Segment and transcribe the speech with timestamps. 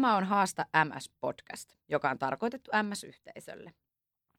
[0.00, 3.72] Tämä on Haasta MS-podcast, joka on tarkoitettu MS-yhteisölle.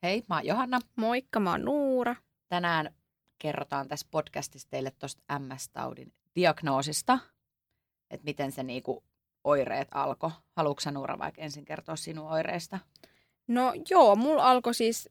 [0.03, 0.79] Hei, mä oon Johanna.
[0.95, 2.15] Moikka, mä oon Nuura.
[2.49, 2.95] Tänään
[3.37, 7.19] kerrotaan tässä podcastissa teille tuosta MS-taudin diagnoosista,
[8.09, 9.03] että miten se niinku
[9.43, 10.31] oireet alkoi.
[10.55, 12.79] Haluatko Nuura vaikka ensin kertoa sinun oireista?
[13.47, 15.09] No joo, mulla alkoi siis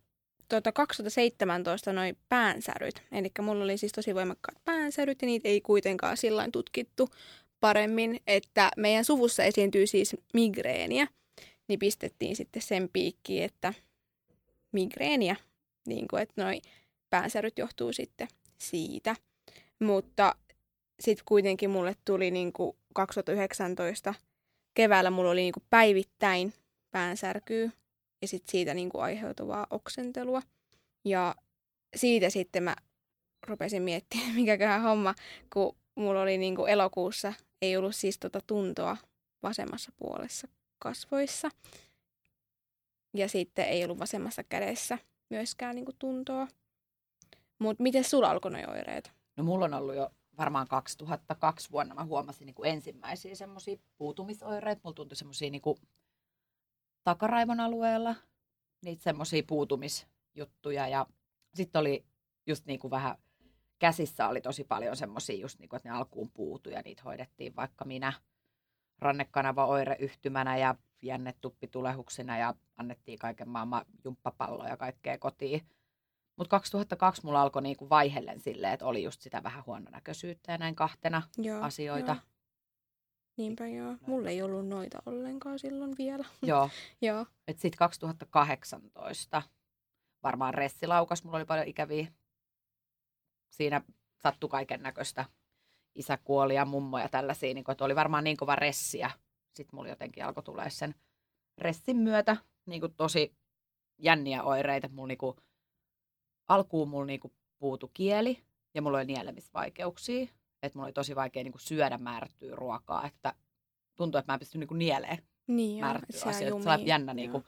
[0.49, 3.03] tuota 2017 noin päänsäryt.
[3.13, 7.09] Eli mulla oli siis tosi voimakkaat päänsäryt ja niitä ei kuitenkaan sillä tutkittu
[7.61, 11.07] paremmin, että meidän suvussa esiintyy siis migreeniä.
[11.69, 13.75] Niin pistettiin sitten sen piikkiin, että
[14.73, 15.37] migreeniä,
[15.87, 16.61] niin kuin, että noi
[17.11, 18.29] päänsäryt johtuu sitten
[18.59, 19.17] siitä.
[19.79, 20.35] Mutta
[21.01, 24.15] sitten kuitenkin mulle tuli niin kuin 2019
[24.75, 26.55] keväällä mulla oli niin kuin päivittäin
[26.91, 27.71] päänsärkyy
[28.23, 30.43] ja sitten siitä niin kuin aiheutuvaa oksentelua.
[31.05, 31.35] Ja
[31.97, 32.77] siitä sitten mä
[33.47, 35.15] rupesin miettimään, mikäköhän homma,
[35.53, 38.97] kun mulla oli niin kuin elokuussa, ei ollut siis tota tuntoa
[39.43, 41.51] vasemmassa puolessa kasvoissa.
[43.15, 44.99] Ja sitten ei ollut vasemmassa kädessä
[45.31, 46.49] myöskään niin kuin tuntoa.
[47.59, 49.13] Mutta miten sulla alkoi ne oireet?
[49.37, 54.81] No mulla on ollut jo varmaan 2002 vuonna mä huomasin niin kuin ensimmäisiä semmoisia puutumisoireita.
[54.85, 55.63] Mulla tuntui semmoisia niin
[57.05, 58.15] takaraivon alueella
[58.85, 60.89] niitä semmoisia puutumisjuttuja.
[60.89, 61.07] Ja
[61.55, 62.05] sitten oli
[62.47, 63.17] just niin kuin vähän
[63.81, 67.57] käsissä oli tosi paljon semmoisia just niin kuin, että ne alkuun puutu ja niitä hoidettiin
[67.57, 68.13] vaikka minä
[68.99, 75.61] rannekanava oireyhtymänä ja jännetuppitulehuksina ja annettiin kaiken maailman jumppapalloja ja kaikkea kotiin.
[76.37, 80.75] Mutta 2002 mulla alkoi niinku vaihellen silleen, että oli just sitä vähän huononäköisyyttä ja näin
[80.75, 82.13] kahtena joo, asioita.
[82.13, 82.23] Joo.
[83.37, 83.97] Niinpä joo.
[84.07, 86.25] Mulla ei ollut noita ollenkaan silloin vielä.
[86.43, 86.71] Joo.
[87.01, 87.27] joo.
[87.49, 89.43] Et sit 2018
[90.23, 92.07] varmaan ressilaukas, mulla oli paljon ikäviä.
[93.51, 93.83] Siinä
[94.19, 95.25] sattui kaiken näköistä.
[95.95, 99.11] Isä kuoli ja mummo ja tällaisia, niin kun, että oli varmaan niin kova ressiä.
[99.55, 100.95] Sitten mulla jotenkin alkoi tulee sen
[101.59, 103.35] ressin myötä niin kuin tosi
[103.99, 104.89] jänniä oireita.
[104.89, 105.37] Mulla niin kuin,
[106.49, 108.45] alkuun mulla niin kuin puutu kieli
[108.75, 110.27] ja mulla oli nielemisvaikeuksia
[110.63, 113.35] että mulla oli tosi vaikea niin kuin syödä määrättyä ruokaa, että
[113.97, 116.63] tuntuu, että mä en pysty niin nieleen niin määrättyä asioita.
[116.63, 117.15] Se on jännä.
[117.15, 117.45] Niin kuin.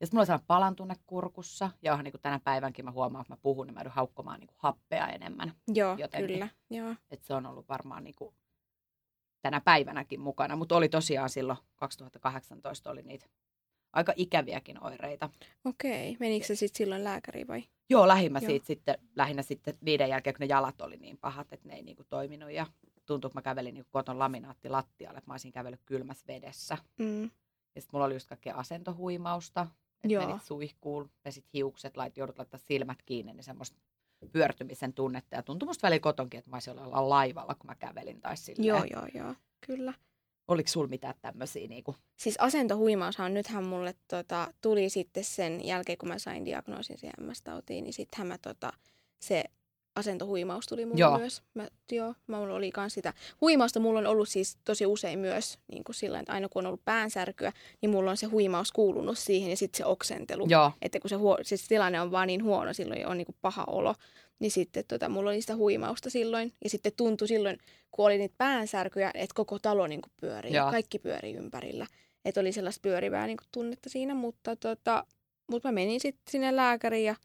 [0.00, 3.22] Ja sitten mulla sellainen palan tunne kurkussa, ja onhan niin kuin tänä päivänkin mä huomaan,
[3.22, 5.54] että mä puhun, niin mä joudun haukkomaan niin kuin happea enemmän.
[5.68, 6.34] Joo, jotenkin.
[6.34, 6.48] kyllä.
[6.70, 6.94] Joo.
[7.10, 8.34] Että se on ollut varmaan niin kuin
[9.42, 13.26] tänä päivänäkin mukana, mutta oli tosiaan silloin 2018 oli niitä
[13.92, 15.30] aika ikäviäkin oireita.
[15.64, 17.64] Okei, menikö se sitten silloin lääkäriin vai?
[17.90, 21.68] Joo, lähimmä siitä sitten, lähinnä sitten niiden jälkeen, kun ne jalat oli niin pahat, että
[21.68, 22.50] ne ei niinku toiminut.
[22.50, 22.66] Ja
[23.06, 26.78] tuntui, että mä kävelin niinku koton laminaatti lattialle, että mä olisin kävellyt kylmässä vedessä.
[26.98, 27.22] Mm.
[27.74, 29.66] Ja sitten mulla oli just kaikkea asentohuimausta,
[30.04, 30.26] että Joo.
[30.26, 33.78] menit suihkuun, pesit hiukset, lait, joudut laittaa silmät kiinni, niin semmoista
[34.32, 35.36] pyörtymisen tunnetta.
[35.36, 38.20] Ja tuntui musta välillä kotonkin, että mä olisin olla laivalla, kun mä kävelin.
[38.20, 38.66] Tai silleen.
[38.66, 39.34] Joo, joo, joo,
[39.66, 39.94] kyllä.
[40.48, 41.68] Oliko sulla mitään tämmöisiä?
[41.68, 41.96] Niin kuin?
[42.16, 47.84] Siis asentohuimaushan nythän mulle tota, tuli sitten sen jälkeen, kun mä sain diagnoosin siihen MS-tautiin,
[47.84, 48.72] niin sittenhän mä tota,
[49.20, 49.44] se
[49.94, 51.18] asentohuimaus tuli mulle joo.
[51.18, 51.42] myös.
[51.54, 53.14] Mä, joo, mulla oli kans sitä.
[53.40, 56.66] Huimausta mulla on ollut siis tosi usein myös niin kuin sillä että aina kun on
[56.66, 57.52] ollut päänsärkyä,
[57.82, 60.46] niin mulla on se huimaus kuulunut siihen ja sitten se oksentelu.
[60.48, 60.72] Joo.
[60.82, 63.64] Että kun se, huo, siis tilanne on vaan niin huono, silloin on niin kuin paha
[63.66, 63.94] olo.
[64.38, 66.52] Niin sitten tota, mulla oli sitä huimausta silloin.
[66.64, 67.58] Ja sitten tuntui silloin,
[67.90, 70.52] kun oli niitä päänsärkyjä, että koko talo niin kuin pyörii.
[70.52, 70.70] Joo.
[70.70, 71.86] Kaikki pyörii ympärillä.
[72.24, 74.14] Että oli sellaista pyörivää niin kuin tunnetta siinä.
[74.14, 75.06] Mutta, tota,
[75.50, 77.16] mutta mä menin sitten sinne lääkäriin ja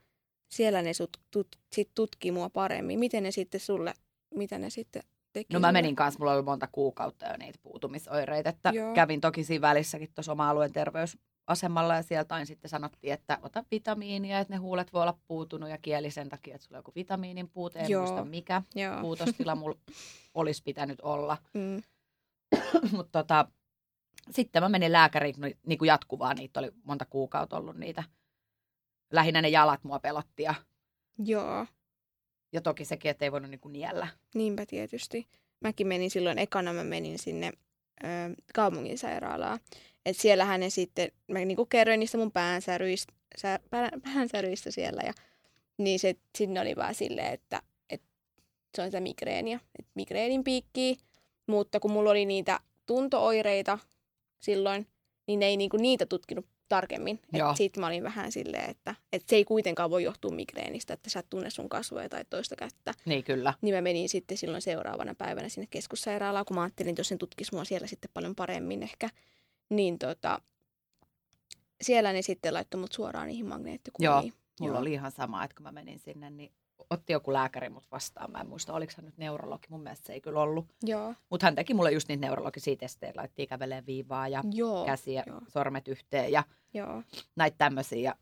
[0.48, 3.00] siellä ne sut, tut, sit tutki mua paremmin.
[3.00, 3.94] Miten ne sitten sulle,
[4.36, 5.54] mitä ne sitten teki?
[5.54, 8.50] No mä menin kanssa, mulla oli monta kuukautta jo niitä puutumisoireita.
[8.50, 11.18] Että kävin toki siinä välissäkin tuossa oma-alueen terveys
[11.48, 15.70] asemalla ja sieltä aina sitten sanottiin, että ota vitamiinia, että ne huulet voi olla puutunut
[15.70, 17.80] ja kieli sen takia, että sulla on joku vitamiinin puute.
[17.80, 18.02] En Joo.
[18.02, 19.02] muista mikä Joo.
[19.02, 19.76] puutostila mulla
[20.34, 21.38] olisi pitänyt olla.
[21.54, 21.82] Mm.
[22.98, 23.48] Mutta tota,
[24.32, 25.36] sitten mä menin lääkäriin
[25.66, 28.04] niin kuin jatkuvaa, niitä oli monta kuukautta ollut niitä.
[29.16, 30.56] Lähinnä ne jalat mua pelotti ja,
[31.26, 31.66] Joo.
[32.52, 34.08] ja toki sekin, että ei voinut niin kuin niellä.
[34.36, 35.28] Niinpä tietysti.
[35.60, 37.52] Mäkin menin silloin, ekana mä menin sinne
[38.04, 38.08] ö,
[38.54, 39.60] kaupungin sairaalaan.
[40.06, 43.60] Että siellähän ne sitten, mä niinku kerroin niistä mun päänsäryistä, sä,
[44.04, 45.14] päänsäryistä siellä ja
[45.78, 48.08] niin se, sinne oli vaan silleen, että, että
[48.76, 50.96] se on sitä migreeniä, että migreenin piikkiä,
[51.48, 53.80] mutta kun mulla oli niitä tuntooireita
[54.40, 54.88] silloin,
[55.28, 57.20] niin ne ei niinku niitä tutkinut tarkemmin.
[57.56, 61.20] Sitten mä olin vähän silleen, että, että se ei kuitenkaan voi johtua migreenistä, että sä
[61.20, 62.94] et tunne sun kasvoja tai toista kättä.
[63.06, 63.54] Niin kyllä.
[63.62, 67.18] Niin mä menin sitten silloin seuraavana päivänä sinne keskussairaalaan, kun mä ajattelin, että jos sen
[67.18, 69.10] tutkisi mua siellä sitten paljon paremmin ehkä,
[69.70, 70.42] niin tota,
[71.82, 74.06] siellä ne sitten laittoi mut suoraan niihin magneettikuviin.
[74.06, 74.22] Joo,
[74.60, 74.82] mulla Joo.
[74.82, 76.52] oli ihan sama, että kun mä menin sinne, niin
[76.90, 78.32] otti joku lääkäri mut vastaan.
[78.32, 79.68] Mä en muista, oliko hän nyt neurologi.
[79.70, 80.66] Mun mielestä se ei kyllä ollut.
[80.84, 81.14] Joo.
[81.30, 83.14] Mutta hän teki mulle just niitä neurologisia testejä.
[83.16, 84.86] Laitettiin käveleen viivaa ja Joo.
[84.86, 85.42] käsiä, joo.
[85.48, 86.44] sormet yhteen ja
[86.74, 87.04] Joo.
[87.36, 88.00] näitä tämmöisiä.
[88.00, 88.16] Ja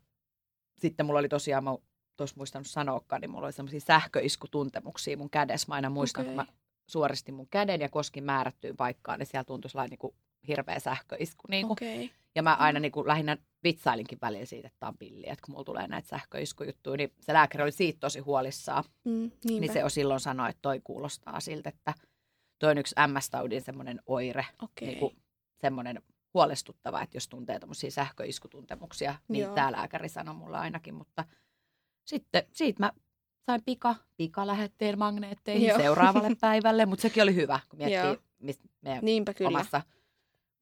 [0.78, 1.76] sitten mulla oli tosiaan, mä
[2.16, 5.68] tuossa muistanut sanoakaan, niin mulla oli semmoisia sähköiskutuntemuksia mun kädessä.
[5.68, 6.34] Mä aina muistan, okay.
[6.34, 6.52] Kun mä
[6.86, 10.14] suoristin mun käden ja koskin määrättyyn paikkaan, niin siellä tuntui sellainen niin kuin
[10.48, 11.42] hirveä sähköisku.
[11.48, 11.72] Niin kuin.
[11.72, 12.08] Okay.
[12.34, 15.64] Ja mä aina niin kuin lähinnä vitsailinkin välillä siitä, että on pilli, että kun mulla
[15.64, 18.84] tulee näitä sähköiskujuttuja, niin se lääkäri oli siitä tosi huolissaan.
[19.04, 19.60] Mm, niinpä.
[19.60, 21.94] Niin se jo silloin sanoi, että toi kuulostaa siltä, että
[22.58, 24.88] toi on yksi MS-taudin semmoinen oire, Okei.
[24.88, 25.16] niin kuin
[25.60, 26.02] semmoinen
[26.34, 29.54] huolestuttava, että jos tuntee tämmöisiä sähköiskutuntemuksia, niin Joo.
[29.54, 31.24] tämä lääkäri sanoi mulle ainakin, mutta
[32.04, 32.92] sitten siitä mä
[33.46, 35.78] sain pika, pikalähetteen magneetteihin Joo.
[35.78, 39.48] seuraavalle päivälle, mutta sekin oli hyvä, kun miettii, mistä meidän Niinpä kyllä.
[39.48, 39.82] omassa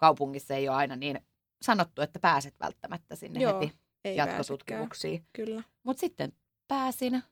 [0.03, 1.21] kaupungissa ei ole aina niin
[1.63, 5.21] sanottu, että pääset välttämättä sinne Joo, heti Ei jatkotutkimuksiin.
[5.21, 5.47] pääsekään.
[5.47, 5.63] Kyllä.
[5.83, 6.33] Mutta sitten
[6.69, 7.23] pääsin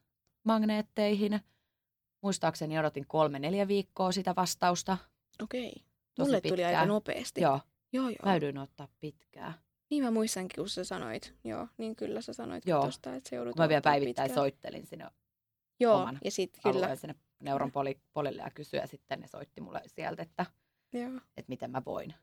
[0.44, 1.40] magneetteihin.
[2.22, 4.98] Muistaakseni odotin kolme, neljä viikkoa sitä vastausta.
[5.42, 5.72] Okei.
[6.14, 6.74] Tosi Mulle tuli pitkään.
[6.74, 7.40] aika nopeasti.
[7.40, 7.60] Joo,
[7.92, 8.16] Joo, joo.
[8.24, 9.52] mä joudyin ottaa pitkää.
[9.90, 11.34] Niin mä muistankin, kun sä sanoit.
[11.44, 12.84] Joo, niin kyllä sä sanoit Joo.
[12.86, 14.42] tosta, että se joudut Kun mä vielä päivittäin pitkään.
[14.44, 15.06] soittelin sinne
[15.80, 16.96] Joo, oman ja sitten kyllä.
[16.96, 20.46] sinne neuron poli, polille ja kysyin, ja sitten ne soitti mulle sieltä, että,
[20.92, 22.14] Joo, että miten mä voin.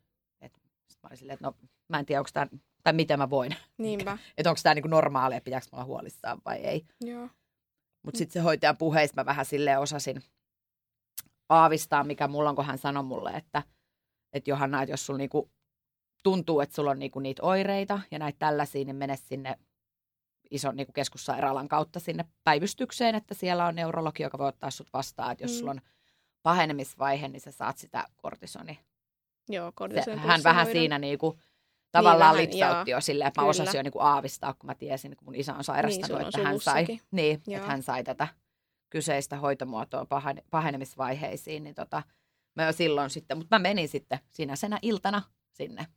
[0.88, 1.56] Et, sit mä olin silleen, että no
[1.89, 2.48] mä en tiedä, onko tämä,
[2.84, 3.56] tai miten mä voin.
[3.78, 4.18] niinpä.
[4.38, 6.86] Että onko tämä niinku normaalia, pitääkö mä olla huolissaan vai ei.
[7.01, 7.30] Joo.
[8.04, 10.24] Mutta sitten se hoitajan puheista mä vähän silleen osasin
[11.50, 13.63] aavistaa, mikä mulla on, kun hän sanoi mulle, että,
[14.34, 15.51] että Johanna, että jos sulla niinku
[16.24, 19.60] tuntuu, että sulla on niinku niitä oireita ja näitä tällaisia, niin mene sinne
[20.51, 25.31] ison niinku keskussairaalan kautta sinne päivystykseen, että siellä on neurologi, joka voi ottaa sut vastaan,
[25.31, 25.57] että jos Mm.
[25.60, 25.81] sulla on
[26.44, 28.80] pahenemisvaihe, niin sä saat sitä kortisoni.
[29.49, 29.71] Joo,
[30.05, 31.39] Se, hän vähän siinä niinku,
[31.91, 32.97] tavallaan vähän, lipsautti joo.
[32.97, 33.49] jo silleen, että mä Kyllä.
[33.49, 36.59] osasin jo niinku aavistaa, kun mä tiesin, kun mun isä on sairastanut, on että hän
[36.59, 37.57] sai, niin, Joo.
[37.57, 38.27] että hän sai tätä
[38.89, 42.03] kyseistä hoitomuotoa pahene- pahenemisvaiheisiin, niin tota,
[42.55, 45.21] mä jo silloin sitten, mutta mä menin sitten sinä senä iltana
[45.51, 45.88] sinne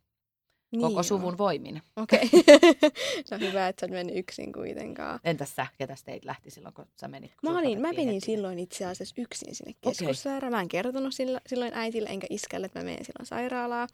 [0.73, 1.03] Niin koko joo.
[1.03, 1.83] suvun voimin.
[1.97, 2.31] Okei.
[3.25, 5.21] se on hyvä, että sä et mennyt yksin kuitenkaan.
[5.25, 7.35] Entäs sä, ketä teit lähti silloin, kun sä menit?
[7.41, 8.27] kun Mä, olin, mä menin heti?
[8.27, 9.93] silloin itse asiassa yksin sinne Okei.
[9.93, 10.53] keskussairaalaan.
[10.53, 13.89] Mä en kertonut sillä, silloin äitille enkä iskälle, että mä menen silloin sairaalaan.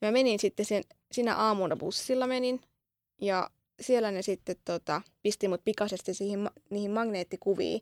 [0.00, 0.82] Ja mä menin sitten sen,
[1.12, 2.60] sinä aamuna bussilla menin.
[3.20, 3.50] Ja
[3.80, 7.80] siellä ne sitten tota, pisti mut pikaisesti siihen, niihin magneettikuviin.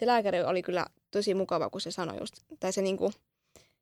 [0.00, 3.12] Se lääkäri oli kyllä tosi mukava, kun se sanoi just, tai se niinku,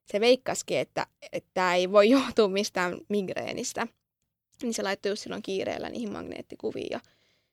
[0.04, 1.06] se veikkaskin, että
[1.54, 3.86] tämä ei voi johtua mistään migreenistä.
[4.62, 7.00] Niin se laittoi just silloin kiireellä niihin magneettikuviin ja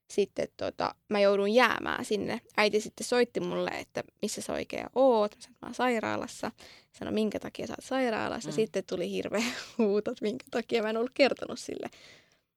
[0.07, 2.41] sitten tota, mä joudun jäämään sinne.
[2.57, 5.35] Äiti sitten soitti mulle, että missä sä oikein oot.
[5.35, 6.51] Mä sanoin, että mä oon sairaalassa.
[6.91, 8.49] Sano, minkä takia sä oot sairaalassa.
[8.49, 8.55] Mm.
[8.55, 9.43] Sitten tuli hirveä
[9.77, 11.89] huuto, että minkä takia mä en ollut kertonut sille.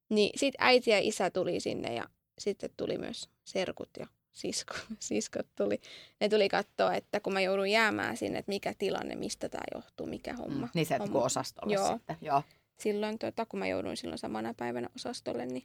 [0.09, 2.05] Niin sit äiti ja isä tuli sinne ja
[2.39, 5.81] sitten tuli myös serkut ja sisko, siskot tuli.
[6.21, 10.07] Ne tuli katsoa, että kun mä joudun jäämään sinne, että mikä tilanne, mistä tämä johtuu,
[10.07, 10.67] mikä homma.
[10.67, 11.25] Mm, niin se, että homma.
[11.25, 11.93] osastolle Joo.
[11.93, 12.17] sitten.
[12.21, 12.43] Joo.
[12.81, 15.65] Silloin, tota, kun mä jouduin silloin samana päivänä osastolle, niin,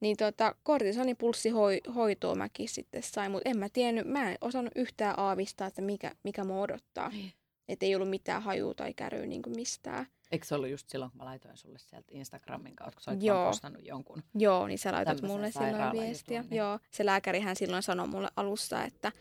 [0.00, 5.66] niin tota, kortisonipulssihoitoa mäkin sitten sain, mutta en mä tiennyt, mä en osannut yhtään aavistaa,
[5.66, 7.08] että mikä, mikä mua odottaa.
[7.08, 7.32] Niin.
[7.68, 10.06] Että ei ollut mitään hajua tai käryä niin mistään.
[10.30, 13.22] Eikö se ollut just silloin, kun mä laitoin sulle sieltä Instagramin kautta, kun sä olit
[13.22, 13.46] Joo.
[13.46, 14.22] postannut jonkun?
[14.34, 16.38] Joo, niin sä laitat mulle silloin viestiä.
[16.38, 16.58] jutun, niin.
[16.58, 19.12] Joo, se lääkärihän silloin sanoi mulle alussa, että,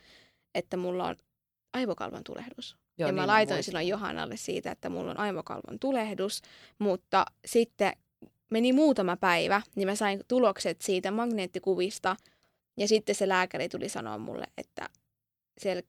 [0.55, 1.15] että mulla on
[1.73, 2.77] aivokalvon tulehdus.
[2.99, 3.63] Joo, ja niin mä mä laitoin muistan.
[3.63, 6.41] silloin Johannalle siitä, että mulla on aivokalvon tulehdus,
[6.79, 7.93] mutta sitten
[8.51, 12.15] meni muutama päivä, niin mä sain tulokset siitä magneettikuvista,
[12.77, 14.89] ja sitten se lääkäri tuli sanoa mulle, että
[15.57, 15.81] sel...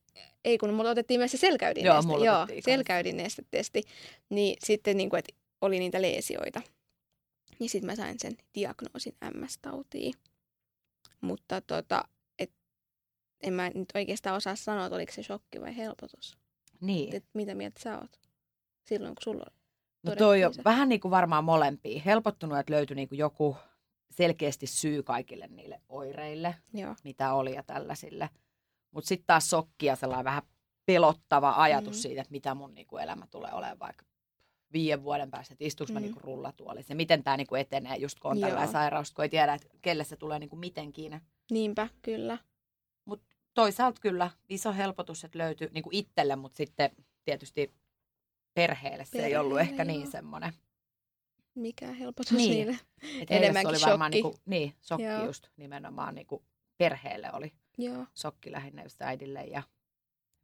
[0.44, 2.46] ei kun mulla otettiin myös se Joo, selkäydinneste, mulla joo,
[4.28, 6.62] niin sitten niin kuin, että oli niitä leesioita.
[7.58, 10.14] Niin sitten mä sain sen diagnoosin MS-tautiin.
[11.20, 12.04] Mutta tota,
[12.38, 12.50] et,
[13.42, 16.39] en mä nyt oikeastaan osaa sanoa, että oliko se shokki vai helpotus.
[16.80, 17.16] Niin.
[17.16, 18.20] Et mitä mieltä sä oot
[18.84, 19.60] silloin, kun sulla oli?
[20.02, 22.02] No toi on vähän niin kuin varmaan molempia.
[22.06, 23.56] Helpottunut, että löytyi niin kuin joku
[24.10, 26.94] selkeästi syy kaikille niille oireille, Joo.
[27.04, 28.30] mitä oli ja tällaisille.
[28.90, 30.42] Mutta sitten taas sokki ja sellainen vähän
[30.86, 32.00] pelottava ajatus Mm.
[32.00, 34.04] siitä, että mitä mun niin kuin elämä tulee olemaan vaikka
[34.72, 36.06] viiden vuoden päästä, että istuuko mä Mm.
[36.06, 38.48] niin rullatuolissa ja miten tämä niin etenee, just kun on Joo.
[38.48, 41.20] tällainen sairaus, kun ei tiedä, että kelle se tulee niin kuin mitenkin.
[41.50, 42.38] Niinpä, kyllä.
[43.54, 46.90] Toisaalta kyllä iso helpotus, että löytyi niin kuin itselle, mutta sitten
[47.24, 47.72] tietysti
[48.54, 50.10] perheelle se ei ollut Perheelle, ehkä niin joo.
[50.10, 50.52] semmoinen.
[51.54, 52.50] Mikä helpotus Niin.
[52.50, 52.78] niille.
[53.20, 54.22] Et Enemmänkin oli varmaan shokki.
[54.28, 55.24] niinku, niin, shokki Joo.
[55.26, 56.42] just nimenomaan niinku
[56.78, 59.62] perheelle oli Joo, shokki lähinnä just äidille ja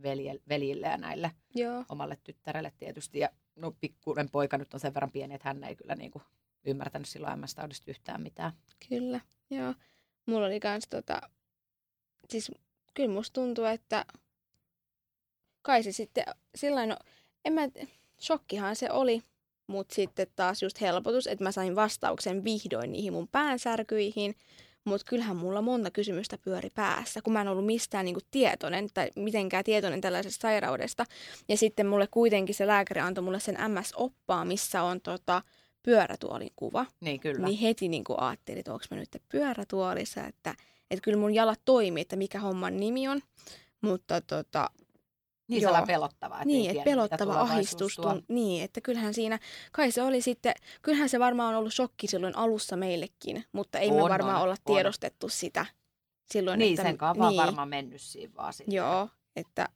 [0.02, 1.84] velje, veljille ja näille joo.
[1.88, 3.18] omalle tyttärelle tietysti.
[3.18, 6.22] Ja no pikkuinen poika nyt on sen verran pieni, että hän ei kyllä niinku
[6.64, 8.52] ymmärtänyt silloin MS-taudista yhtään mitään.
[8.88, 9.20] Kyllä,
[9.50, 9.74] joo.
[10.26, 11.20] Mulla oli kans tota,
[12.30, 12.50] siis
[12.96, 14.04] kyllä musta tuntuu, että
[15.62, 16.24] kai se sitten
[16.54, 16.96] sillain, no,
[17.44, 17.68] en mä,
[18.20, 19.22] shokkihan se oli,
[19.66, 24.34] mutta sitten taas just helpotus, että mä sain vastauksen vihdoin niihin mun päänsärkyihin.
[24.84, 29.10] Mutta kyllähän mulla monta kysymystä pyöri päässä, kun mä en ollut mistään niinku tietoinen tai
[29.16, 31.04] mitenkään tietoinen tällaisesta sairaudesta.
[31.48, 35.42] Ja sitten mulle kuitenkin se lääkäri antoi mulle sen MS-oppaa, missä on tota,
[35.82, 36.86] pyörätuolin kuva.
[37.00, 37.46] Niin kyllä.
[37.46, 40.54] Niin heti niinku ajattelin, että onko mä nyt pyörätuolissa, että,
[40.90, 43.20] että kyllä mun jalat toimii, että mikä homman nimi on.
[43.80, 44.70] Mutta tota,
[45.48, 45.68] Niin Joo.
[45.68, 46.34] sellainen pelottava.
[46.34, 48.12] Että niin, että pelottava tuo.
[48.12, 49.38] Tun, niin, että kyllähän siinä,
[49.72, 53.90] kai se oli sitten, kyllähän se varmaan on ollut shokki silloin alussa meillekin, mutta ei
[53.90, 54.74] me On, varmaan on, olla on.
[54.74, 55.66] tiedostettu sitä
[56.32, 56.58] silloin.
[56.58, 58.74] Niin, että, sen kanssa vaan niin, varmaan mennyt siinä vaan sitten.
[58.74, 59.68] Joo, että,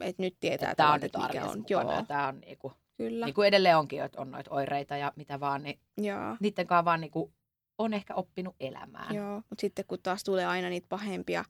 [0.00, 1.58] että nyt tietää, Että tämä on tavallaan, nyt että mikä on.
[1.58, 3.26] mukana Joo, tämä on niinku, kyllä.
[3.26, 6.84] niin kuin edelleen onkin, että on noita oireita ja mitä vaan, niin Joo, niiden kanssa
[6.84, 7.32] vaan niinku
[7.80, 9.14] on ehkä oppinut elämään.
[9.14, 9.34] joo.
[9.36, 11.44] mutta sitten kun taas tulee aina niitä pahempia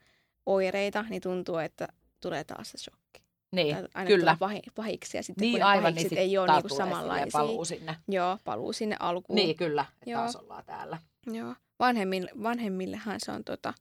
[0.47, 1.89] oireita, niin tuntuu, että
[2.21, 3.23] tulee taas se shokki.
[3.53, 4.37] Niin, Tai aina kyllä.
[4.41, 7.31] pahi, pahiksi ja sitten kun Niin ne aivan, niin sit ei ole niinku samanlaisia.
[7.33, 7.97] paluu sinne.
[8.09, 9.37] Joo, paluu sinne alkuun.
[9.37, 10.21] Niin, kyllä, että Joo.
[10.21, 10.99] taas ollaan täällä.
[11.27, 11.55] Joo.
[11.79, 13.75] Vanhemmille, vanhemmillehan se on tota,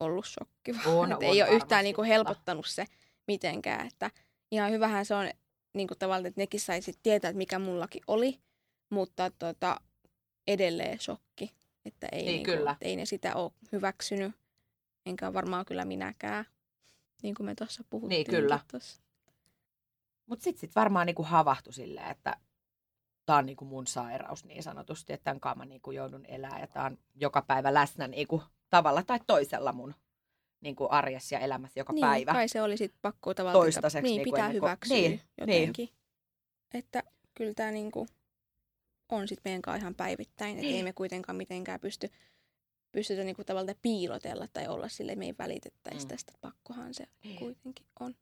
[0.00, 0.72] ollut shokki.
[0.86, 2.84] On, on ei ole yhtään niinku helpottanut se
[3.26, 3.86] mitenkään.
[3.86, 4.10] Että
[4.50, 5.30] ihan hyvähän se on
[5.74, 8.38] niinku tavallaan, että nekin sai sit tietää, että mikä mullakin oli,
[8.90, 9.80] mutta tota,
[10.46, 11.50] edelleen shokki.
[11.86, 12.70] Että ei, Niin, niinku, kyllä.
[12.70, 14.32] että ei ne sitä ole hyväksynyt,
[15.06, 16.44] enkä varmaan kyllä minäkään,
[17.22, 18.26] niin kuin me tuossa puhuttiin.
[18.26, 18.60] kyllä.
[18.72, 19.02] Tossa.
[20.26, 22.36] Mutta sitten sit varmaan niinku havahtui silleen, että
[23.26, 26.66] tämä on niinku mun sairaus niin sanotusti, että tämän kanssa mä niinku joudun elämään ja
[26.66, 29.94] tämä on joka päivä läsnä niinku tavalla tai toisella mun
[30.60, 32.32] niinku arjessa ja elämässä joka Niin, päivä.
[32.32, 35.88] kai se oli sitten pakko tavallaan, Toistaiseksi niin, niinku pitää kuin- hyväksyä niin, jotenkin.
[36.74, 37.02] Että
[37.34, 38.06] kyllä tämä niinku
[39.08, 42.08] on sitten meidän kanssa ihan päivittäin, että ei me kuitenkaan mitenkään pysty,
[42.92, 46.08] pystytä niinku tavallaan piilotella tai olla sille, me ei välitettäisi Mm.
[46.08, 47.38] tästä, pakkohan se Niin.
[47.38, 48.14] kuitenkin on.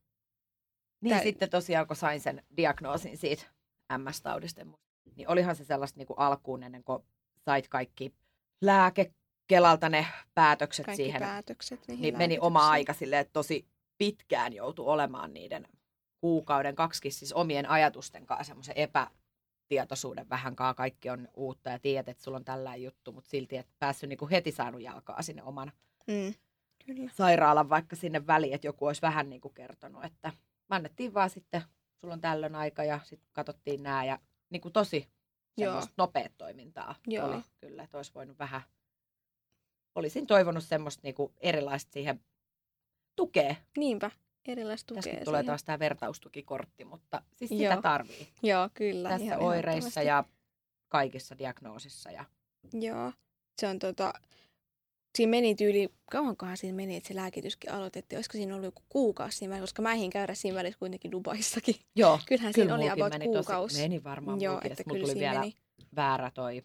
[1.01, 3.45] Niin Tää- sitten tosiaan, kun sain sen diagnoosin siitä
[3.99, 4.67] MS-taudista,
[5.17, 7.03] niin olihan se sellaista niin kuin alkuun ennen kuin
[7.45, 8.15] sait kaikki
[8.61, 13.67] lääkekelalta ne päätökset Kaikki siihen, päätökset niihin niin meni oma aika silleen, että tosi
[13.99, 15.69] pitkään joutui olemaan niiden
[16.21, 19.24] kuukauden kaksikin siis omien ajatusten kanssa semmoisen epätietoisuuden
[20.31, 20.75] vähän kaa.
[20.75, 24.19] Kaikki on uutta ja tiedät, että sulla on tällainen juttu, mutta silti et päässyt niin
[24.19, 25.73] kuin heti saanut jalkaa sinne oman
[26.07, 26.35] Mm,
[26.87, 27.11] kyllä.
[27.15, 30.33] sairaalan vaikka sinne väliin, että joku olisi vähän niin kuin kertonut, että
[30.69, 31.63] annettiin vaan sitten,
[32.01, 34.19] sulla on tällöin aika ja sitten katsottiin nämä ja
[34.51, 35.09] niin kuin tosi
[35.59, 37.27] semmoista nopeat toimintaa Joo.
[37.29, 38.61] oli kyllä, että olisi voinut vähän,
[39.95, 42.21] olisin toivonut semmoista niin kuin erilaista siihen
[43.17, 43.55] tukea.
[43.77, 44.11] Niinpä,
[44.47, 47.59] erilaista tukea Tästä tulee taas tämä vertaustukikortti, mutta siis Joo.
[47.59, 49.09] sitä tarvii Joo, kyllä.
[49.09, 50.25] tässä ihan oireissa ja
[50.89, 52.11] kaikissa diagnoosissa.
[52.11, 52.25] Ja,
[52.73, 53.13] Joo,
[53.61, 54.13] se on tota,
[55.17, 58.17] siinä meni tyyli, kauankohan siinä meni, että se lääkityskin aloitettiin.
[58.17, 61.75] Olisiko siinä ollut joku kuukausi siinä välissä, koska mä ehdin käydä siinä välissä kuitenkin Dubaissakin.
[61.97, 63.75] joo, Kyllähän kyllä siinä oli about meni kuukausi.
[63.75, 65.55] Tosi, meni varmaan Joo, että kyllä tuli vielä meni
[65.97, 66.65] väärä toi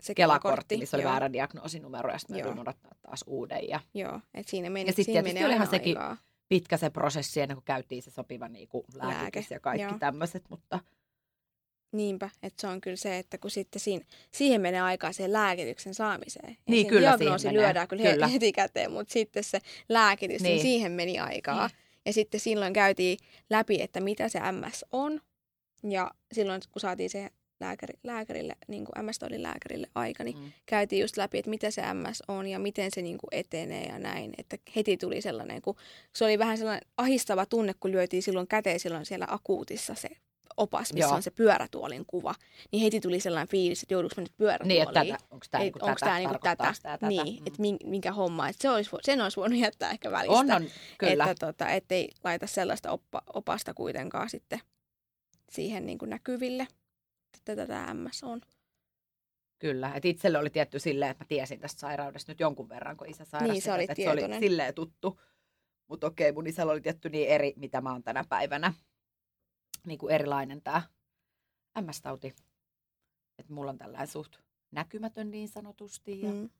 [0.00, 2.46] se Kelakortti, missä oli joo, väärä diagnoosinumero ja sitten mä Joo.
[2.46, 3.68] jouduin odottaa taas uuden.
[3.68, 6.16] Ja Joo, että siinä meni, Ja sit siinä tietysti olihan sekin aikaa.
[6.48, 9.98] Pitkä se prosessi ennen kuin käytiin se sopiva niin kuin Lääke, lääkitys ja kaikki joo.
[9.98, 10.78] tämmöiset, mutta
[11.92, 15.94] Niinpä, että se on kyllä se, että kun sitten siinä, siihen menee aikaa sen lääkityksen
[15.94, 16.50] saamiseen.
[16.50, 18.26] Ja Niin, kyllä siihen diagnoosi lyödään kyllä, kyllä.
[18.26, 20.62] heti käteen, mutta sitten se lääkitys, niin, Niin.
[20.62, 21.66] siihen meni aikaa.
[21.66, 21.76] Niin.
[22.06, 23.18] Ja sitten silloin käytiin
[23.50, 25.20] läpi, että mitä se MS on.
[25.90, 30.52] Ja silloin, kun saatiin se lääkäri, lääkärille, niin kuin MS-taudin lääkärille aika, niin mm.
[30.66, 33.98] käytiin just läpi, että mitä se MS on ja miten se niin kuin etenee ja
[33.98, 34.32] näin.
[34.38, 35.76] Että heti tuli sellainen, kun
[36.14, 40.08] se oli vähän sellainen ahistava tunne, kun lyötiin silloin käteen silloin siellä akuutissa se
[40.56, 41.16] opas, missä Joo.
[41.16, 42.34] on se pyörätuolin kuva.
[42.72, 44.88] Niin heti tuli sellainen fiilis, että jouduks mä nyt pyörätuoliin.
[45.02, 47.08] niin, että onko tämä niinku onko tätä, tämä niinku tätä, tätä?
[47.08, 47.46] niin, Mm.
[47.46, 50.38] että minkä homma, että se olisi, sen olisi voinut jättää ehkä välistä.
[50.38, 50.66] on, on,
[50.98, 51.24] kyllä.
[51.30, 54.60] Että tota, ettei laita sellaista oppa, opasta kuitenkaan sitten
[55.50, 56.66] siihen niin kuin näkyville,
[57.36, 58.40] että tätä MS on.
[59.58, 63.08] Kyllä, että itselle oli tietty silleen, että mä tiesin tästä sairaudesta nyt jonkun verran, kun
[63.08, 63.52] isä sairasi.
[63.52, 65.20] Niin, sä sitä, olit että se oli silleen tuttu.
[65.88, 68.74] Mutta okei, mun isällä oli tietty niin eri, mitä mä oon tänä päivänä.
[69.86, 70.82] Niin kuin erilainen tämä
[71.80, 72.34] MS-tauti.
[73.38, 74.36] Että mulla on tällainen suht
[74.70, 76.50] näkymätön niin sanotusti ja mm.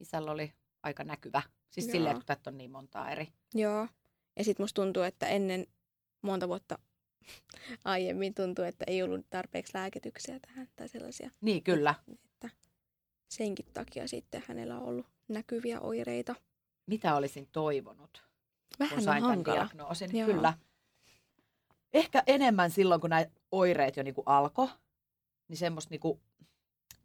[0.00, 0.52] Isällä oli
[0.82, 1.42] aika näkyvä.
[1.70, 1.92] Siis Joo.
[1.92, 3.28] silleen, että tätä on niin montaa eri.
[3.54, 3.88] Joo.
[4.36, 5.66] Ja sitten musta tuntuu, että ennen
[6.22, 6.78] monta vuotta
[7.84, 11.30] aiemmin tuntuu, että ei ollut tarpeeksi lääkityksiä tähän tai sellaisia.
[11.40, 11.94] Niin, kyllä.
[12.24, 12.50] Että
[13.28, 16.34] senkin takia sitten hänellä on ollut näkyviä oireita.
[16.86, 19.56] Mitä olisin toivonut, kun Vähän on sain tämän hankala.
[19.56, 20.16] diagnoosin?
[20.16, 20.26] Joo.
[20.26, 20.54] Kyllä.
[21.92, 24.68] Ehkä enemmän silloin, kun nämä oireet jo niinku alkoi,
[25.48, 26.20] niin semmoista niinku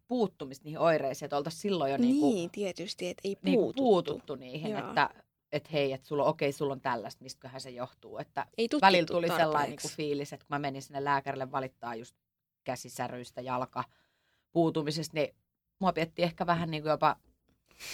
[0.08, 3.82] puuttumista niihin oireisiin, että oltaisiin silloin jo niinku, Niin, tietysti, että ei niinku puututtu.
[3.82, 4.70] puututtu niihin.
[4.70, 4.88] Joo.
[4.88, 5.10] Että,
[5.54, 8.18] että hei, että sulla, okei, sulla on tällaista, mistäköhän se johtuu.
[8.18, 9.42] Että Ei välillä tuli tarpeeksi.
[9.42, 12.16] sellainen niin kuin fiilis, että kun mä menin sinne lääkärille valittaa just
[12.64, 13.84] käsisäryistä, jalka
[14.52, 15.34] puutumisesta, niin
[15.78, 17.16] mua pietti ehkä vähän niin kuin jopa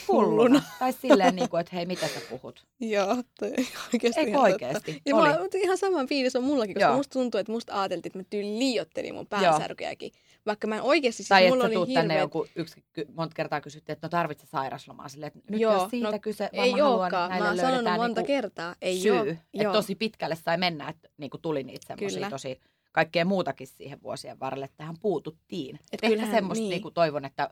[0.09, 0.43] hulluna.
[0.43, 0.63] Hulluna.
[0.79, 2.67] tai silleen, niin kuin, että hei, mitä sä puhut?
[2.81, 3.53] Joo, toi
[3.93, 4.39] oikeasti Eikö?
[4.73, 4.93] Totta.
[5.07, 5.29] Ja Oli.
[5.29, 6.97] mä, ihan saman fiilis on mullakin, koska Joo.
[6.97, 10.13] musta tuntuu, että musta ajateltiin, että mä tyyli liiottelin mun päänsärkyjäkin.
[10.47, 12.21] Vaikka mä en oikeasti, siis tai että mulla sä oli tuut tänne hirveet...
[12.21, 15.09] joku, yksi, monta kertaa kysyttiin, että no tarvitse sairaslomaa.
[15.09, 17.33] Silleen, että nyt Joo, jos siitä no, kyse, vaan Ei mä haluan, olekaan.
[17.33, 18.75] että Mä oon sanonut monta niinku kertaa.
[18.83, 19.11] Ei syy.
[19.19, 19.23] oo.
[19.23, 19.73] Että Joo.
[19.73, 22.61] tosi pitkälle sai mennä, että niinku tuli niitä semmoisia tosi
[22.93, 25.77] kaikkea muutakin siihen vuosien varrelle, että tähän puututtiin.
[25.77, 26.71] Et Et ehkä semmoista niin.
[26.71, 27.51] niinku toivon, että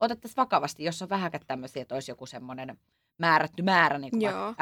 [0.00, 2.78] otettaisiin vakavasti, jos on vähäkään tämmöisiä, että olisi joku semmoinen
[3.22, 4.12] määrätty määrä niin.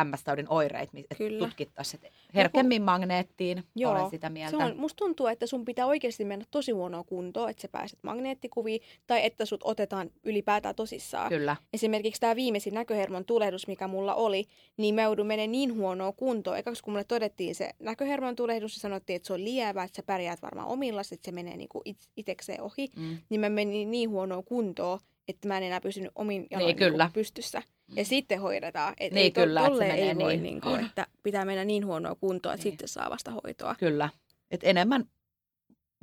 [0.05, 2.03] MS-taudin oireita, että tutkittaisiin.
[2.35, 4.59] Herkemmin magneettiin, Joo, olen sitä mieltä.
[4.59, 7.99] Se on, musta tuntuu, että sun pitää oikeasti mennä tosi huonoa kuntoon, että sä pääset
[8.03, 11.29] magneettikuviin, tai että sut otetaan ylipäätään tosissaan.
[11.29, 14.45] Kyllä, Esimerkiksi tämä viimeisin näköhermon tulehdus, mikä mulla oli,
[14.77, 16.59] niin mä joudun menemään niin huonoa kuntoon.
[16.59, 20.03] Ekaksi kun mulle todettiin se näköhermon tulehdus ja sanottiin, että se on lievä, että sä
[20.03, 23.19] pärjäät varmaan omilla, että se menee niinku it- itekseen ohi, mm.
[23.29, 24.99] niin mä menin niin huonoa kuntoon,
[25.29, 27.63] että mä en enää pysynyt omin jaloin Niin, niinku pystyssä.
[27.97, 28.95] Ja sitten hoidetaan.
[29.01, 30.43] Et Niin, ei kyllä, että se tolleen menee ei voi, niin.
[30.43, 32.73] niinku, että pitää mennä niin huonoa kuntoa, että Niin.
[32.73, 33.75] sitten saa vasta hoitoa.
[33.75, 34.09] kyllä.
[34.51, 35.05] Et enemmän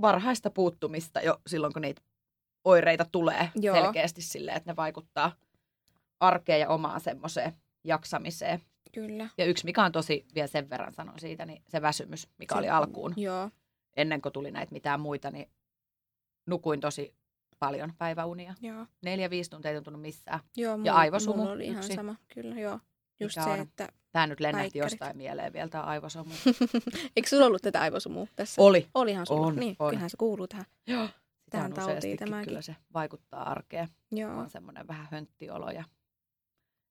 [0.02, 2.02] varhaista puuttumista jo silloin, kun niitä
[2.64, 3.76] oireita tulee Joo.
[3.76, 5.36] selkeästi silleen, että ne vaikuttaa
[6.20, 7.54] arkeen ja omaan semmoiseen
[7.84, 8.62] jaksamiseen.
[8.94, 9.30] Kyllä.
[9.38, 12.60] Ja yksi, mikä on tosi, vielä sen verran sanon siitä, niin se väsymys, mikä Se-
[12.60, 13.14] oli alkuun.
[13.18, 13.50] Joo,
[13.98, 15.50] Ennen kuin tuli näitä mitään muita, niin
[16.46, 17.14] nukuin tosi
[17.60, 18.54] paljon päiväunia.
[18.62, 18.86] joo.
[19.04, 20.40] Neljä, viisi tuntia ei tuntunut missään.
[20.58, 21.94] joo mulla, aivosumu mulla oli ihan yksi.
[21.94, 22.80] sama, kyllä, joo.
[23.20, 23.60] Just se, on?
[23.60, 23.90] että...
[24.12, 24.92] Tämä nyt lennähti Päikkärit.
[24.92, 26.32] jostain mieleen vielä, tämä aivosomu.
[27.16, 28.62] Eikö sulla ollut tätä aivosumua tässä?
[28.62, 28.88] Oli.
[28.94, 29.48] Olihan sulla.
[29.48, 29.90] On, niin, on.
[29.90, 30.66] kyllähän se kuuluu tähän.
[30.88, 31.10] Joo.
[31.50, 32.48] Tähän on tautiin tämäkin.
[32.48, 33.88] kyllä se vaikuttaa arkeen.
[34.12, 34.38] Joo.
[34.38, 35.84] On semmoinen vähän hönttiolo ja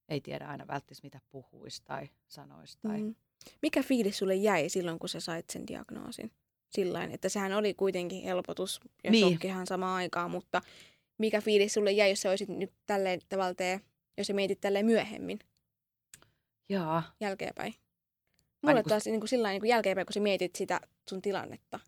[0.08, 2.78] ei tiedä aina välttis mitä puhuisi tai sanoisi.
[2.82, 3.02] Tai...
[3.02, 3.14] Mm.
[3.62, 6.32] Mikä fiilis sulle jäi silloin, kun sä sait sen diagnoosin?
[6.70, 9.22] Sillain, että sehän oli kuitenkin helpotus ja Niin.
[9.22, 9.32] niin.
[9.34, 10.62] shokkihan samaan aikaan, mutta
[11.18, 13.80] mikä fiilis sulle jäi, jos sä olisit nyt tälleen tavalla tee,
[14.18, 15.38] jos sä mietit tälleen myöhemmin,
[16.68, 17.02] Jaa.
[17.20, 17.74] jälkeenpäin?
[18.62, 21.22] Mulle niin kun- taas niin kuin sillä niin kuin jälkeenpäin, kun sä mietit sitä sun
[21.22, 21.80] tilannetta,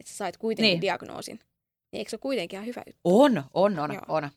[0.00, 0.74] että sä sait kuitenkin Niin.
[0.74, 0.80] niin.
[0.80, 1.36] diagnoosin,
[1.92, 3.00] niin eikö se ole kuitenkin ihan hyvä juttu?
[3.04, 4.02] On, on, on, Joo.
[4.08, 4.30] on.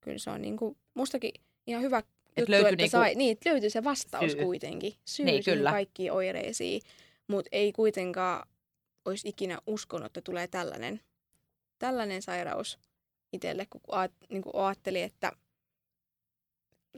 [0.00, 1.32] Kyllä se on niin kuin, mustakin
[1.66, 2.02] ihan hyvä
[2.36, 4.42] juttu, löytyi että niinku sai, niin, löytyi se vastaus syy.
[4.44, 4.94] kuitenkin.
[5.04, 5.70] Syy Niin, niin, kyllä.
[5.70, 6.82] kaikkiin oireisiin,
[7.28, 8.48] mutta ei kuitenkaan
[9.06, 11.00] olisi ikinä uskonut, että tulee tällainen,
[11.78, 12.78] tällainen sairaus
[13.32, 15.32] itselle, kun aat, niin kuin ajatteli, että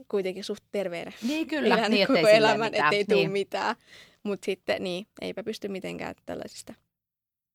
[0.07, 2.93] kuitenkin suht terveenä Niin kyllä, elän niin koko ettei elämän, mitään.
[2.93, 3.31] ettei tule niin.
[3.31, 3.75] mitään.
[4.23, 6.73] Mutta sitten niin, eipä pysty mitenkään tällaisista.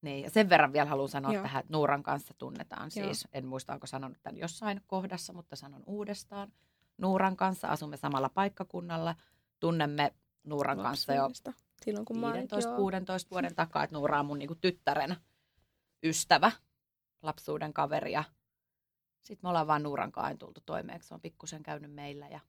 [0.03, 1.43] Niin, ja sen verran vielä haluan sanoa Joo.
[1.43, 3.07] tähän, että Nuuran kanssa tunnetaan Joo.
[3.07, 3.29] siis.
[3.33, 6.53] En muista, onko sanonut tämän jossain kohdassa, mutta sanon uudestaan.
[6.99, 9.15] Nuuran kanssa asumme samalla paikkakunnalla.
[9.61, 10.13] Tunnemme
[10.45, 11.31] Nuuran kanssa jo.
[11.85, 12.77] Silloin kun mä olin, 15-16 joo.
[13.31, 15.17] vuoden takaa, että Nuura on mun niinku tyttären
[16.03, 16.53] ystävä,
[17.23, 18.13] lapsuuden kaveri.
[18.13, 18.25] Ja
[19.23, 22.29] sitten me ollaan vaan Nuuran kanssa tultu toimeen, se on pikkusen käynyt meillä.
[22.29, 22.41] Ja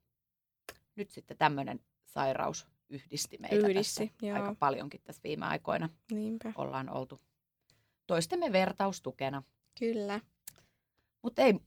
[0.96, 4.36] nyt sitten tämmöinen sairaus yhdisti meitä Yhdisti, tässä joo.
[4.36, 5.88] aika paljonkin tässä viime aikoina.
[6.10, 7.20] Niinpä, Ollaan oltu
[8.06, 9.42] toistemme vertaustukena.
[9.78, 10.20] kyllä.
[11.22, 11.60] Mutta ei,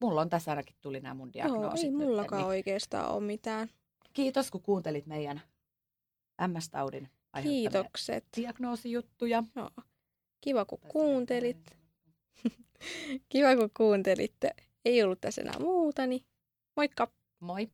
[0.00, 1.84] mulla on tässä ainakin tuli nämä mun Joo, diagnoosit.
[1.84, 3.68] ei nyt, mullakaan niin oikeastaan ole mitään.
[4.12, 5.40] Kiitos, kun kuuntelit meidän
[6.46, 7.08] MS-taudin
[7.42, 8.24] Kiitokset.
[8.36, 9.42] diagnoosijuttuja.
[9.56, 9.70] Joo.
[10.40, 11.78] Kiva, kun kuuntelit.
[13.28, 14.54] Kiva, kun kuuntelitte.
[14.84, 16.24] Ei ollut tässä enää muuta, niin
[16.76, 17.12] moikka!
[17.40, 17.70] Moi!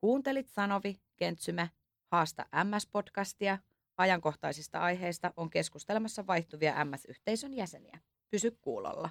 [0.00, 1.68] Kuuntelit Sanovi, Kentsymä,
[2.12, 3.58] Haasta MS-podcastia.
[3.96, 7.98] Ajankohtaisista aiheista on keskustelemassa vaihtuvia MS-yhteisön jäseniä.
[8.30, 9.10] Pysy kuulolla.